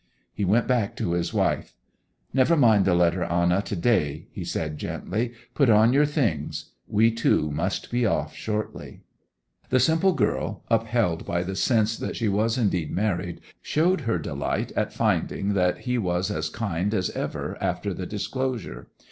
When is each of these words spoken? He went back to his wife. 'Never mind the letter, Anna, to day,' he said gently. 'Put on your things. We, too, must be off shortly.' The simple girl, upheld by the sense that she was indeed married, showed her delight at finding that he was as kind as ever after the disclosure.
He 0.33 0.43
went 0.43 0.67
back 0.67 0.95
to 0.95 1.11
his 1.11 1.31
wife. 1.31 1.75
'Never 2.33 2.57
mind 2.57 2.85
the 2.85 2.95
letter, 2.95 3.23
Anna, 3.23 3.61
to 3.61 3.75
day,' 3.75 4.29
he 4.31 4.43
said 4.43 4.79
gently. 4.79 5.33
'Put 5.53 5.69
on 5.69 5.93
your 5.93 6.07
things. 6.07 6.71
We, 6.87 7.11
too, 7.11 7.51
must 7.51 7.91
be 7.91 8.03
off 8.03 8.33
shortly.' 8.33 9.01
The 9.69 9.79
simple 9.79 10.13
girl, 10.13 10.63
upheld 10.71 11.23
by 11.27 11.43
the 11.43 11.55
sense 11.55 11.95
that 11.97 12.15
she 12.15 12.27
was 12.29 12.57
indeed 12.57 12.89
married, 12.89 13.41
showed 13.61 14.01
her 14.01 14.17
delight 14.17 14.71
at 14.71 14.91
finding 14.91 15.53
that 15.53 15.81
he 15.81 15.99
was 15.99 16.31
as 16.31 16.49
kind 16.49 16.95
as 16.95 17.11
ever 17.11 17.55
after 17.61 17.93
the 17.93 18.07
disclosure. 18.07 18.87